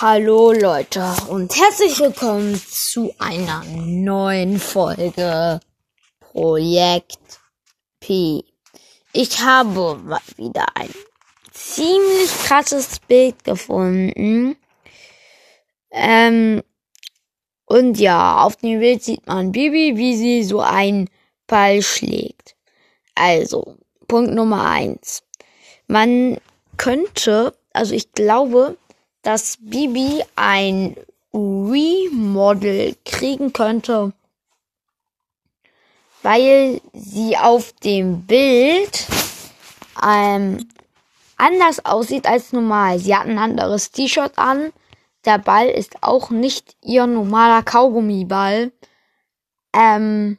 [0.00, 5.58] Hallo Leute und herzlich willkommen zu einer neuen Folge
[6.20, 7.40] Projekt
[7.98, 8.44] P.
[9.12, 10.00] Ich habe
[10.36, 10.90] wieder ein
[11.50, 14.56] ziemlich krasses Bild gefunden.
[15.90, 16.62] Ähm,
[17.64, 21.10] und ja, auf dem Bild sieht man Bibi, wie sie so einen
[21.48, 22.54] Ball schlägt.
[23.16, 23.74] Also,
[24.06, 25.24] Punkt Nummer eins.
[25.88, 26.38] Man
[26.76, 28.76] könnte, also ich glaube,
[29.22, 30.96] dass Bibi ein
[31.32, 34.12] Remodel kriegen könnte,
[36.22, 39.06] weil sie auf dem Bild
[40.02, 40.68] ähm,
[41.36, 42.98] anders aussieht als normal.
[42.98, 44.72] Sie hat ein anderes T-Shirt an.
[45.24, 48.72] Der Ball ist auch nicht ihr normaler Kaugummiball.
[49.72, 50.38] Ähm,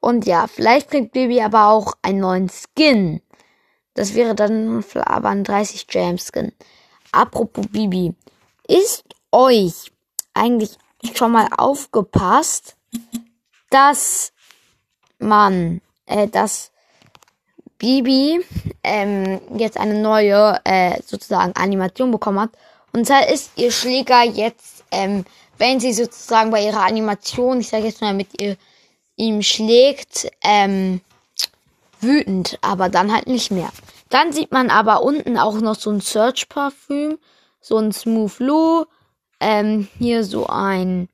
[0.00, 3.22] und ja, vielleicht kriegt Bibi aber auch einen neuen Skin.
[3.94, 6.52] Das wäre dann aber ein 30 Jam Skin.
[7.14, 8.14] Apropos Bibi,
[8.66, 9.92] ist euch
[10.32, 10.76] eigentlich
[11.14, 12.76] schon mal aufgepasst,
[13.70, 14.32] dass
[15.18, 16.70] man, äh, dass
[17.78, 18.40] Bibi
[18.82, 22.50] ähm, jetzt eine neue äh, sozusagen Animation bekommen hat.
[22.92, 25.24] Und zwar ist ihr Schläger jetzt, ähm,
[25.58, 28.56] wenn sie sozusagen bei ihrer Animation, ich sage jetzt mal mit ihr
[29.16, 31.00] ihm schlägt, ähm,
[32.00, 33.70] wütend, aber dann halt nicht mehr.
[34.14, 37.18] Dann sieht man aber unten auch noch so ein Search Parfüm,
[37.60, 38.84] so ein Smooth Lou,
[39.40, 41.08] ähm, hier so ein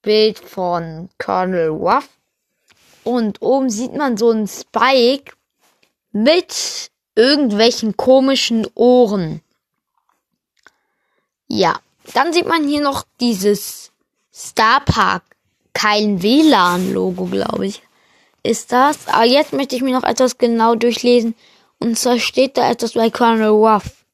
[0.00, 2.08] Bild von Colonel Ruff.
[3.04, 5.34] Und oben sieht man so ein Spike
[6.10, 9.42] mit irgendwelchen komischen Ohren.
[11.48, 11.78] Ja,
[12.14, 13.92] dann sieht man hier noch dieses
[14.32, 15.22] Star Park,
[15.74, 17.82] kein WLAN-Logo, glaube ich.
[18.42, 19.06] Ist das?
[19.08, 21.34] Aber jetzt möchte ich mir noch etwas genau durchlesen.
[21.78, 24.04] Und zwar steht da etwas bei Colonel Ruff.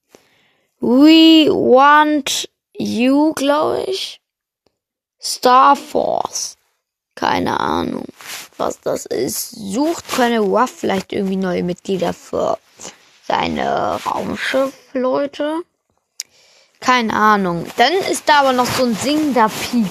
[0.80, 4.20] We want you, glaube ich.
[5.20, 6.56] Star Force.
[7.14, 8.06] Keine Ahnung,
[8.56, 9.50] was das ist.
[9.50, 12.58] Sucht Colonel Ruff vielleicht irgendwie neue Mitglieder für
[13.26, 15.62] seine Raumschiff-Leute?
[16.80, 17.66] Keine Ahnung.
[17.76, 19.90] Dann ist da aber noch so ein singender Piep.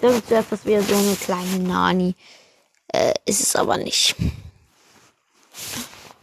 [0.00, 2.14] Das ist etwas wie so eine kleine Nani.
[2.92, 4.14] Äh, ist es aber nicht.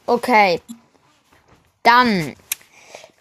[0.06, 0.62] Okay.
[1.84, 2.36] Dann.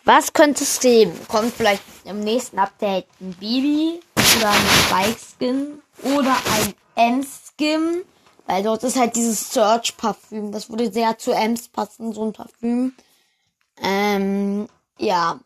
[0.04, 1.18] Was könnte es geben?
[1.28, 4.00] Kommt vielleicht im nächsten Update ein Bibi
[4.36, 8.04] oder ein Spike-Skin oder ein M-Skin.
[8.46, 10.52] Weil dort ist halt dieses Search-Parfüm.
[10.52, 12.94] Das würde sehr zu Ems passen, so ein Parfüm.
[13.82, 14.68] Ähm,
[14.98, 15.40] ja.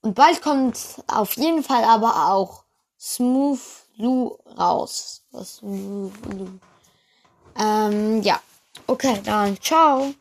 [0.00, 2.64] Und bald kommt auf jeden Fall aber auch
[2.98, 3.60] Smooth
[3.96, 5.22] Lou raus.
[5.32, 6.48] Smooth Lou.
[7.58, 8.40] Ähm, ja.
[8.86, 10.12] Okay, dann ciao.